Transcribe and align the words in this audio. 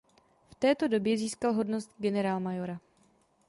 V 0.49 0.55
této 0.55 0.87
době 0.87 1.17
získal 1.17 1.53
hodnost 1.53 1.91
generálmajora. 1.97 2.79